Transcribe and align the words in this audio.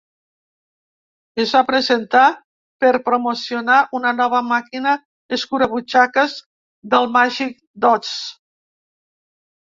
Es 1.41 1.49
va 1.55 1.59
presentar 1.65 2.21
per 2.85 2.93
promocionar 3.09 3.75
una 3.99 4.13
nova 4.21 4.39
màquina 4.51 4.93
escurabutxaques 5.37 6.33
del 6.95 7.05
Màgic 7.19 7.53
d"Oz. 7.85 8.15